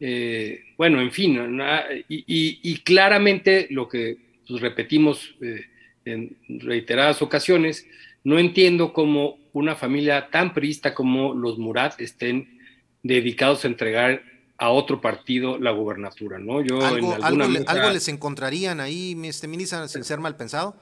eh, 0.00 0.64
bueno, 0.76 1.00
en 1.00 1.10
fin, 1.10 1.60
y, 2.08 2.78
claramente 2.78 3.66
lo 3.70 3.88
que 3.88 4.16
pues, 4.46 4.60
repetimos 4.60 5.34
eh, 5.40 5.64
en 6.04 6.36
reiteradas 6.48 7.20
ocasiones, 7.22 7.86
no 8.24 8.38
entiendo 8.38 8.92
cómo 8.92 9.38
una 9.52 9.74
familia 9.74 10.28
tan 10.30 10.54
priista 10.54 10.94
como 10.94 11.34
los 11.34 11.58
Murat 11.58 12.00
estén 12.00 12.58
dedicados 13.02 13.64
a 13.64 13.68
entregar 13.68 14.22
a 14.56 14.70
otro 14.70 15.00
partido 15.00 15.58
la 15.58 15.70
gubernatura, 15.70 16.38
¿no? 16.38 16.60
Yo 16.60 16.84
¿Algo, 16.84 17.16
algo, 17.22 17.90
les 17.90 18.08
encontrarían 18.08 18.80
ahí, 18.80 19.16
este 19.24 19.48
ministro, 19.48 19.86
sin 19.88 20.04
ser 20.04 20.18
mal 20.18 20.36
pensado? 20.36 20.76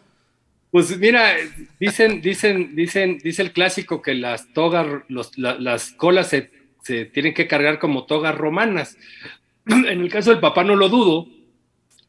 Pues 0.70 0.99
mira, 0.99 1.35
dicen, 1.78 2.20
dicen, 2.20 2.75
dicen, 2.75 3.18
dice 3.18 3.42
el 3.42 3.52
clásico 3.52 4.02
que 4.02 4.14
las 4.14 4.52
togas, 4.52 4.87
las 5.08 5.90
colas 5.92 6.28
se 6.28 6.50
se 6.87 7.05
tienen 7.05 7.35
que 7.35 7.49
cargar 7.49 7.78
como 7.78 8.07
togas 8.07 8.35
romanas. 8.35 8.97
En 9.66 10.00
el 10.00 10.09
caso 10.09 10.31
del 10.31 10.38
papá 10.38 10.62
no 10.62 10.76
lo 10.76 10.88
dudo, 10.88 11.26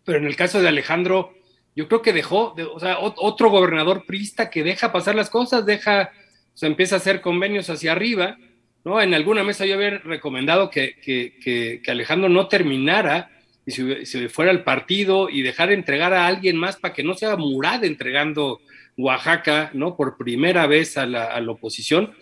pero 0.06 0.20
en 0.20 0.26
el 0.26 0.36
caso 0.36 0.62
de 0.62 0.68
Alejandro, 0.68 1.34
yo 1.76 1.88
creo 1.88 2.04
que 2.04 2.14
dejó, 2.14 2.56
o 2.74 2.80
sea, 2.80 3.00
otro 3.00 3.50
gobernador 3.50 4.06
priista 4.06 4.52
que 4.52 4.64
deja 4.64 4.92
pasar 4.92 5.16
las 5.16 5.32
cosas, 5.32 5.66
deja, 5.66 6.12
o 6.54 6.58
sea, 6.58 6.70
empieza 6.70 6.96
a 6.96 7.00
hacer 7.00 7.20
convenios 7.20 7.70
hacia 7.72 7.94
arriba, 7.94 8.38
¿no? 8.86 9.02
En 9.02 9.16
alguna 9.16 9.44
mesa 9.44 9.66
yo 9.66 9.74
había 9.74 9.98
recomendado 9.98 10.70
que, 10.70 10.96
que, 11.02 11.82
Alejandro 11.88 12.30
no 12.30 12.48
terminara 12.48 13.32
y 13.66 13.72
se, 13.72 14.30
fuera 14.30 14.52
al 14.52 14.64
partido 14.64 15.30
y 15.30 15.42
dejar 15.42 15.70
de 15.70 15.76
entregar 15.76 16.14
a 16.14 16.28
alguien 16.28 16.58
más 16.58 16.78
para 16.78 16.94
que 16.94 17.04
no 17.04 17.16
sea 17.16 17.36
Murad 17.36 17.84
entregando 17.84 18.62
Oaxaca, 18.98 19.72
¿no? 19.74 19.96
Por 19.98 20.18
primera 20.18 20.68
vez 20.68 20.98
a 20.98 21.08
la 21.08 21.52
oposición. 21.52 22.14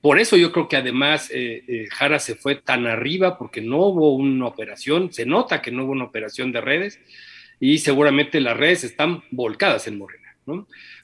Por 0.00 0.18
eso 0.18 0.36
yo 0.36 0.52
creo 0.52 0.68
que 0.68 0.76
además 0.76 1.30
eh, 1.32 1.64
eh, 1.66 1.86
Jara 1.90 2.18
se 2.18 2.34
fue 2.34 2.56
tan 2.56 2.86
arriba 2.86 3.38
porque 3.38 3.60
no 3.60 3.78
hubo 3.78 4.14
una 4.14 4.46
operación, 4.46 5.12
se 5.12 5.26
nota 5.26 5.62
que 5.62 5.70
no 5.70 5.84
hubo 5.84 5.92
una 5.92 6.04
operación 6.04 6.52
de 6.52 6.60
redes 6.60 7.00
y 7.58 7.78
seguramente 7.78 8.40
las 8.40 8.56
redes 8.56 8.84
están 8.84 9.24
volcadas 9.30 9.86
en 9.88 9.98
Morena. 9.98 10.25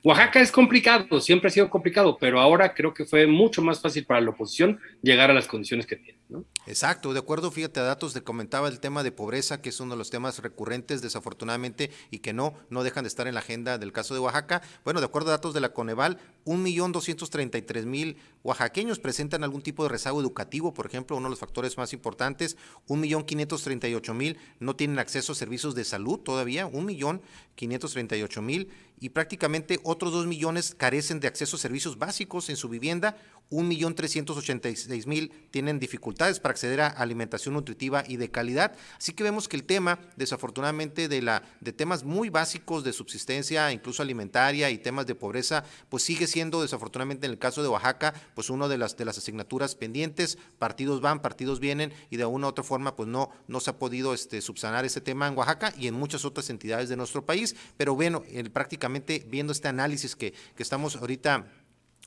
Oaxaca 0.04 0.40
es 0.40 0.52
complicado, 0.52 1.20
siempre 1.20 1.48
ha 1.48 1.50
sido 1.50 1.68
complicado, 1.68 2.16
pero 2.20 2.40
ahora 2.40 2.74
creo 2.74 2.94
que 2.94 3.04
fue 3.04 3.26
mucho 3.26 3.60
más 3.60 3.80
fácil 3.80 4.04
para 4.04 4.20
la 4.20 4.30
oposición 4.30 4.78
llegar 5.02 5.30
a 5.30 5.34
las 5.34 5.48
condiciones 5.48 5.86
que 5.86 5.96
tiene. 5.96 6.22
Exacto, 6.66 7.12
de 7.12 7.18
acuerdo, 7.18 7.50
fíjate 7.50 7.80
a 7.80 7.82
datos, 7.82 8.14
de 8.14 8.22
comentaba 8.22 8.68
el 8.68 8.80
tema 8.80 9.02
de 9.02 9.12
pobreza, 9.12 9.60
que 9.60 9.70
es 9.70 9.80
uno 9.80 9.94
de 9.94 9.98
los 9.98 10.10
temas 10.10 10.38
recurrentes 10.38 11.02
desafortunadamente 11.02 11.90
y 12.10 12.20
que 12.20 12.32
no, 12.32 12.54
no 12.70 12.84
dejan 12.84 13.04
de 13.04 13.08
estar 13.08 13.26
en 13.26 13.34
la 13.34 13.40
agenda 13.40 13.78
del 13.78 13.92
caso 13.92 14.14
de 14.14 14.20
Oaxaca. 14.20 14.62
Bueno, 14.84 15.00
de 15.00 15.06
acuerdo 15.06 15.30
a 15.30 15.32
datos 15.32 15.54
de 15.54 15.60
la 15.60 15.72
Coneval, 15.72 16.18
1.233.000 16.46 18.16
oaxaqueños 18.44 19.00
presentan 19.00 19.44
algún 19.44 19.62
tipo 19.62 19.82
de 19.82 19.88
rezago 19.88 20.20
educativo, 20.20 20.72
por 20.72 20.86
ejemplo, 20.86 21.16
uno 21.16 21.26
de 21.26 21.30
los 21.30 21.40
factores 21.40 21.76
más 21.76 21.92
importantes. 21.92 22.56
1.538.000 22.88 24.36
no 24.60 24.76
tienen 24.76 24.98
acceso 24.98 25.32
a 25.32 25.34
servicios 25.34 25.74
de 25.74 25.84
salud 25.84 26.20
todavía, 26.20 26.68
1.538.000 26.68 28.68
y 29.02 29.08
prácticamente 29.08 29.80
otros 29.82 30.12
2 30.12 30.26
millones 30.26 30.76
carecen 30.78 31.18
de 31.18 31.26
acceso 31.26 31.56
a 31.56 31.58
servicios 31.58 31.98
básicos 31.98 32.48
en 32.50 32.56
su 32.56 32.68
vivienda, 32.68 33.16
1.386.000 33.50 35.30
tienen 35.50 35.78
dificultades 35.78 36.40
para 36.40 36.52
acceder 36.52 36.80
a 36.80 36.88
alimentación 36.88 37.54
nutritiva 37.54 38.04
y 38.06 38.16
de 38.16 38.30
calidad. 38.30 38.74
Así 38.96 39.12
que 39.12 39.22
vemos 39.22 39.48
que 39.48 39.56
el 39.56 39.64
tema, 39.64 40.00
desafortunadamente, 40.16 41.08
de, 41.08 41.22
la, 41.22 41.42
de 41.60 41.72
temas 41.72 42.04
muy 42.04 42.30
básicos 42.30 42.84
de 42.84 42.92
subsistencia, 42.92 43.70
incluso 43.72 44.02
alimentaria 44.02 44.70
y 44.70 44.78
temas 44.78 45.06
de 45.06 45.14
pobreza, 45.14 45.64
pues 45.88 46.02
sigue 46.02 46.26
siendo, 46.26 46.62
desafortunadamente, 46.62 47.26
en 47.26 47.32
el 47.32 47.38
caso 47.38 47.62
de 47.62 47.68
Oaxaca, 47.68 48.14
pues 48.34 48.50
uno 48.50 48.68
de 48.68 48.78
las, 48.78 48.96
de 48.96 49.04
las 49.04 49.18
asignaturas 49.18 49.74
pendientes. 49.74 50.38
Partidos 50.58 51.00
van, 51.00 51.20
partidos 51.20 51.60
vienen 51.60 51.92
y 52.10 52.16
de 52.16 52.24
una 52.24 52.46
u 52.46 52.50
otra 52.50 52.64
forma, 52.64 52.96
pues 52.96 53.08
no, 53.08 53.30
no 53.48 53.60
se 53.60 53.70
ha 53.70 53.78
podido 53.78 54.14
este, 54.14 54.40
subsanar 54.40 54.84
ese 54.84 55.00
tema 55.00 55.28
en 55.28 55.36
Oaxaca 55.36 55.74
y 55.78 55.86
en 55.88 55.94
muchas 55.94 56.24
otras 56.24 56.48
entidades 56.50 56.88
de 56.88 56.96
nuestro 56.96 57.24
país. 57.26 57.54
Pero 57.76 57.94
bueno, 57.94 58.22
prácticamente 58.52 59.26
viendo 59.28 59.52
este 59.52 59.68
análisis 59.68 60.16
que, 60.16 60.32
que 60.54 60.62
estamos 60.62 60.96
ahorita 60.96 61.46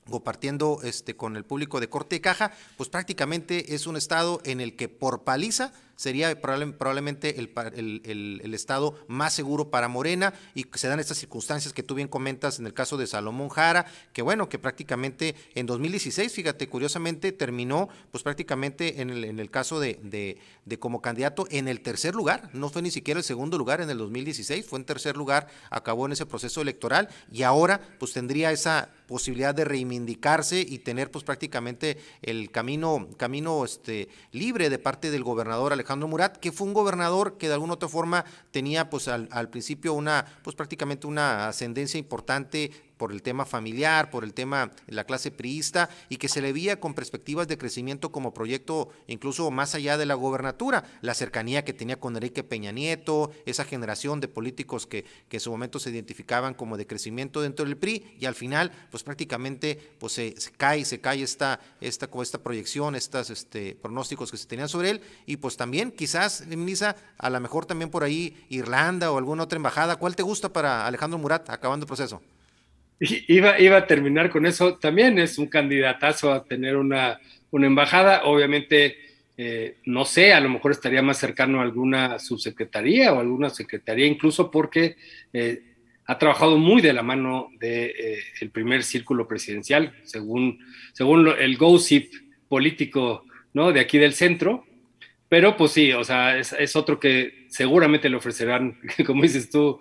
compartiendo 0.10 0.80
este, 0.84 1.16
con 1.16 1.36
el 1.36 1.46
público 1.46 1.80
de 1.80 1.90
corte 1.90 2.16
y 2.16 2.20
caja, 2.20 2.52
pues 2.78 2.90
prácticamente 2.90 3.76
es 3.76 3.88
un 3.88 3.98
estado 3.98 4.42
en 4.44 4.62
el 4.62 4.76
que 4.76 4.88
por 4.90 5.24
paliza 5.24 5.74
sería 5.96 6.40
probablemente 6.40 7.40
el, 7.40 8.54
estado 8.54 8.96
más 9.08 9.34
seguro 9.34 9.70
para 9.70 9.88
Morena 9.88 10.34
y 10.54 10.66
se 10.74 10.88
dan 10.88 11.00
estas 11.00 11.18
circunstancias 11.18 11.74
que 11.74 11.84
tú 11.84 11.96
bien 11.96 12.08
comentas 12.08 12.60
en 12.60 12.66
el 12.66 12.74
caso 12.74 12.98
de 12.98 13.08
Salomón 13.08 13.50
Jara, 13.50 13.86
que 14.14 14.22
bueno, 14.22 14.50
que 14.50 14.60
prácticamente 14.60 15.36
en 15.56 15.66
2016, 15.66 16.32
fíjate, 16.32 16.68
curiosamente 16.70 17.32
terminó 17.32 17.90
pues 18.12 18.24
prácticamente 18.24 19.02
en 19.02 19.10
el, 19.10 19.24
en 19.24 19.40
el 19.40 19.50
caso 19.50 19.80
de, 19.80 20.00
de, 20.04 20.80
como 20.80 21.02
candidato 21.02 21.48
en 21.50 21.68
el 21.68 21.82
tercer 21.82 22.16
lugar, 22.16 22.50
no 22.54 22.70
fue 22.70 22.82
ni 22.82 22.92
siquiera 22.92 23.20
el 23.20 23.24
segundo 23.24 23.58
lugar 23.58 23.82
en 23.82 23.90
el 23.90 23.98
2016, 23.98 24.66
fue 24.66 24.80
en 24.80 24.86
tercer 24.86 25.18
lugar, 25.18 25.48
acabó 25.70 26.06
en 26.06 26.12
ese 26.12 26.26
proceso 26.26 26.62
electoral 26.62 27.10
y 27.32 27.44
ahora 27.44 27.82
pues 28.00 28.14
tendría 28.14 28.52
esa 28.52 28.90
posibilidad 29.08 29.54
de 29.56 29.66
reivindicarse 29.66 30.60
y 30.60 30.80
tener 30.80 31.12
pues 31.12 31.24
prácticamente 31.24 31.98
el 32.22 32.52
camino, 32.52 33.08
camino 33.18 33.64
este, 33.64 34.10
libre 34.32 34.70
de 34.70 34.80
parte 34.80 35.12
del 35.12 35.24
gobernador 35.24 35.74
Alejandro 35.74 35.85
Alejandro 35.86 36.08
Murat, 36.08 36.38
que 36.38 36.52
fue 36.52 36.66
un 36.66 36.74
gobernador 36.74 37.38
que 37.38 37.48
de 37.48 37.54
alguna 37.54 37.74
otra 37.74 37.88
forma 37.88 38.26
tenía 38.50 38.90
pues 38.90 39.08
al, 39.08 39.30
al 39.32 39.50
principio 39.50 39.94
una, 39.94 40.26
pues 40.44 40.56
prácticamente 40.56 41.06
una 41.06 41.48
ascendencia 41.48 42.00
importante 42.00 42.72
por 42.98 43.12
el 43.12 43.22
tema 43.22 43.46
familiar, 43.46 44.10
por 44.10 44.24
el 44.24 44.34
tema 44.34 44.72
la 44.88 45.04
clase 45.04 45.32
priista 45.32 45.90
y 46.10 46.18
que 46.18 46.30
se 46.30 46.42
le 46.42 46.54
veía 46.54 46.80
con 46.80 46.94
perspectivas 46.94 47.48
de 47.48 47.58
crecimiento 47.58 48.12
como 48.12 48.34
proyecto 48.34 48.90
incluso 49.08 49.52
más 49.52 49.76
allá 49.76 49.98
de 49.98 50.06
la 50.06 50.14
gobernatura, 50.16 50.84
la 51.02 51.14
cercanía 51.14 51.66
que 51.66 51.74
tenía 51.74 52.00
con 52.00 52.16
Enrique 52.16 52.44
Peña 52.44 52.72
Nieto, 52.72 53.32
esa 53.46 53.66
generación 53.66 54.20
de 54.20 54.28
políticos 54.28 54.88
que, 54.88 55.06
en 55.36 55.40
su 55.42 55.52
momento 55.52 55.80
se 55.80 55.90
identificaban 55.90 56.54
como 56.54 56.78
de 56.78 56.88
crecimiento 56.88 57.42
dentro 57.42 57.66
del 57.66 57.76
PRI 57.76 58.16
y 58.18 58.26
al 58.26 58.36
final 58.36 58.72
pues 58.90 59.04
prácticamente 59.04 59.96
pues 60.00 60.14
se, 60.14 60.34
cae, 60.56 60.86
se 60.86 61.02
cae 61.02 61.22
esta, 61.22 61.60
esta, 61.82 62.10
esta 62.22 62.42
proyección, 62.42 62.96
estos 62.96 63.30
este, 63.30 63.76
pronósticos 63.76 64.32
que 64.32 64.38
se 64.38 64.48
tenían 64.48 64.70
sobre 64.70 64.92
él. 64.92 65.02
Y 65.26 65.38
pues 65.38 65.58
también 65.58 65.92
quizás, 65.92 66.48
Minisa, 66.48 66.96
a 67.18 67.30
lo 67.30 67.40
mejor 67.42 67.66
también 67.66 67.90
por 67.90 68.04
ahí 68.04 68.46
Irlanda 68.50 69.12
o 69.12 69.18
alguna 69.18 69.44
otra 69.44 69.58
embajada, 69.58 69.98
¿cuál 69.98 70.16
te 70.16 70.24
gusta 70.24 70.54
para 70.54 70.88
Alejandro 70.88 71.20
Murat 71.20 71.50
acabando 71.50 71.84
el 71.84 71.88
proceso? 71.88 72.22
Iba, 73.00 73.60
iba 73.60 73.78
a 73.78 73.88
terminar 73.88 74.30
con 74.30 74.46
eso. 74.46 74.78
También 74.78 75.20
es 75.20 75.38
un 75.38 75.48
candidatazo 75.48 76.32
a 76.32 76.46
tener 76.46 76.78
una, 76.78 77.20
una 77.52 77.68
embajada. 77.68 78.24
Obviamente, 78.24 78.98
eh, 79.38 79.78
no 79.86 80.06
sé, 80.06 80.34
a 80.34 80.40
lo 80.40 80.50
mejor 80.50 80.72
estaría 80.72 81.02
más 81.02 81.18
cercano 81.18 81.60
a 81.60 81.64
alguna 81.64 82.20
subsecretaría 82.20 83.12
o 83.14 83.20
alguna 83.20 83.50
secretaría, 83.50 84.06
incluso 84.06 84.50
porque 84.50 84.96
eh, 85.34 85.62
ha 86.06 86.18
trabajado 86.18 86.58
muy 86.58 86.82
de 86.82 86.94
la 86.94 87.04
mano 87.04 87.50
del 87.60 87.60
de, 87.60 87.86
eh, 87.86 88.20
el 88.40 88.50
primer 88.52 88.84
círculo 88.84 89.28
presidencial, 89.28 89.94
según, 90.04 90.60
según 90.94 91.28
el 91.28 91.58
gossip 91.58 92.14
político 92.48 93.26
¿no? 93.54 93.74
de 93.74 93.82
aquí 93.82 93.98
del 93.98 94.14
centro. 94.14 94.66
Pero 95.28 95.58
pues 95.58 95.72
sí, 95.72 95.92
o 95.92 96.04
sea, 96.04 96.38
es, 96.38 96.54
es 96.54 96.76
otro 96.76 97.00
que 97.00 97.45
seguramente 97.56 98.10
le 98.10 98.18
ofrecerán, 98.18 98.78
como 99.08 99.24
dices 99.24 99.50
tú, 99.50 99.80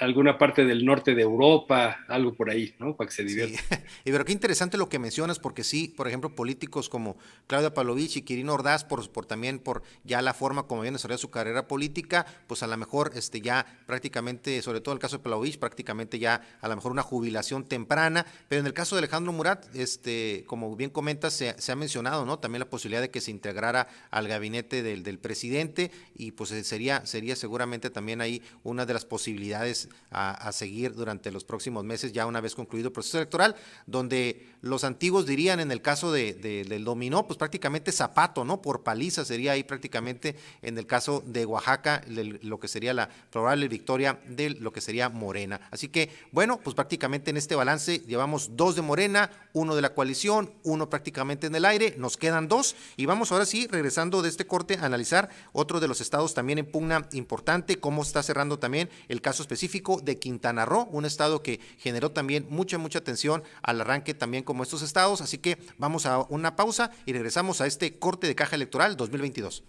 alguna 0.00 0.38
parte 0.38 0.64
del 0.64 0.86
norte 0.86 1.14
de 1.14 1.20
Europa, 1.20 1.98
algo 2.08 2.32
por 2.32 2.48
ahí, 2.48 2.74
¿no? 2.78 2.96
Para 2.96 3.08
que 3.08 3.14
se 3.14 3.24
divierta. 3.24 3.60
Y 4.04 4.10
pero 4.10 4.24
qué 4.24 4.32
interesante 4.32 4.78
lo 4.78 4.88
que 4.88 4.98
mencionas, 4.98 5.38
porque 5.38 5.64
sí, 5.64 5.88
por 5.88 6.08
ejemplo, 6.08 6.34
políticos 6.34 6.88
como 6.88 7.16
Claudia 7.46 7.74
Palovich 7.74 8.16
y 8.16 8.22
Quirino 8.22 8.54
Ordaz, 8.54 8.84
por, 8.84 9.10
por 9.10 9.26
también 9.26 9.58
por 9.58 9.82
ya 10.04 10.22
la 10.22 10.32
forma 10.32 10.64
como 10.64 10.80
habían 10.80 10.94
desarrollado 10.94 11.20
su 11.20 11.30
carrera 11.30 11.68
política, 11.68 12.26
pues 12.46 12.62
a 12.62 12.66
lo 12.66 12.76
mejor 12.76 13.12
este, 13.14 13.40
ya 13.40 13.66
prácticamente, 13.86 14.60
sobre 14.62 14.80
todo 14.80 14.94
el 14.94 15.00
caso 15.00 15.18
de 15.18 15.22
Palovich, 15.22 15.58
prácticamente 15.58 16.18
ya 16.18 16.40
a 16.60 16.68
lo 16.68 16.76
mejor 16.76 16.92
una 16.92 17.02
jubilación 17.02 17.64
temprana, 17.64 18.24
pero 18.48 18.60
en 18.60 18.66
el 18.66 18.72
caso 18.72 18.94
de 18.94 19.00
Alejandro 19.00 19.32
Murat, 19.32 19.74
este, 19.74 20.44
como 20.46 20.74
bien 20.74 20.90
comentas, 20.90 21.34
se, 21.34 21.60
se 21.60 21.72
ha 21.72 21.76
mencionado, 21.76 22.24
¿no? 22.24 22.38
También 22.38 22.60
la 22.60 22.70
posibilidad 22.70 23.02
de 23.02 23.10
que 23.10 23.20
se 23.20 23.30
integrara 23.30 23.88
al 24.10 24.26
gabinete 24.28 24.82
del, 24.82 25.02
del 25.02 25.18
presidente 25.18 25.90
y 26.14 26.32
pues 26.32 26.50
sería 26.50 26.93
sería, 27.04 27.36
seguramente 27.36 27.90
también 27.90 28.20
ahí 28.20 28.42
una 28.62 28.86
de 28.86 28.94
las 28.94 29.04
posibilidades 29.04 29.88
a, 30.10 30.52
seguir 30.52 30.94
durante 30.94 31.30
los 31.32 31.44
próximos 31.44 31.84
meses, 31.84 32.12
ya 32.12 32.26
una 32.26 32.40
vez 32.40 32.54
concluido 32.54 32.88
el 32.88 32.92
proceso 32.92 33.18
electoral, 33.18 33.56
donde 33.86 34.46
los 34.60 34.84
antiguos 34.84 35.26
dirían 35.26 35.60
en 35.60 35.70
el 35.72 35.82
caso 35.82 36.12
de, 36.12 36.34
del 36.34 36.84
dominó, 36.84 37.26
pues 37.26 37.38
prácticamente 37.38 37.92
zapato, 37.92 38.44
¿no? 38.44 38.62
Por 38.62 38.82
paliza 38.82 39.24
sería 39.24 39.52
ahí 39.52 39.64
prácticamente 39.64 40.36
en 40.62 40.78
el 40.78 40.86
caso 40.86 41.22
de 41.26 41.44
Oaxaca, 41.44 42.02
lo 42.06 42.60
que 42.60 42.68
sería 42.68 42.94
la 42.94 43.08
probable 43.30 43.68
victoria 43.68 44.20
de 44.28 44.50
lo 44.50 44.72
que 44.72 44.80
sería 44.80 45.08
Morena. 45.08 45.60
Así 45.70 45.88
que, 45.88 46.10
bueno, 46.32 46.60
pues 46.62 46.74
prácticamente 46.74 47.30
en 47.30 47.36
este 47.36 47.54
balance 47.54 47.98
llevamos 48.00 48.56
dos 48.56 48.76
de 48.76 48.82
Morena, 48.82 49.30
uno 49.52 49.74
de 49.74 49.82
la 49.82 49.94
coalición, 49.94 50.52
uno 50.62 50.88
prácticamente 50.90 51.46
en 51.46 51.54
el 51.54 51.64
aire, 51.64 51.94
nos 51.98 52.16
quedan 52.16 52.48
dos 52.48 52.76
y 52.96 53.06
vamos 53.06 53.32
ahora 53.32 53.46
sí, 53.46 53.66
regresando 53.66 54.22
de 54.22 54.28
este 54.28 54.46
corte, 54.46 54.76
a 54.76 54.86
analizar 54.86 55.30
otro 55.52 55.80
de 55.80 55.88
los 55.88 56.00
estados 56.00 56.34
también 56.34 56.58
en 56.58 56.66
pugna 56.84 57.08
importante, 57.12 57.80
cómo 57.80 58.02
está 58.02 58.22
cerrando 58.22 58.58
también 58.58 58.90
el 59.08 59.20
caso 59.20 59.42
específico 59.42 60.00
de 60.02 60.18
Quintana 60.18 60.64
Roo, 60.66 60.88
un 60.90 61.04
estado 61.04 61.42
que 61.42 61.60
generó 61.78 62.10
también 62.10 62.46
mucha, 62.50 62.78
mucha 62.78 62.98
atención 62.98 63.42
al 63.62 63.80
arranque 63.80 64.14
también 64.14 64.44
como 64.44 64.62
estos 64.62 64.82
estados. 64.82 65.20
Así 65.20 65.38
que 65.38 65.58
vamos 65.78 66.06
a 66.06 66.20
una 66.28 66.56
pausa 66.56 66.90
y 67.06 67.12
regresamos 67.12 67.60
a 67.60 67.66
este 67.66 67.98
corte 67.98 68.26
de 68.26 68.34
caja 68.34 68.56
electoral 68.56 68.96
2022. 68.96 69.64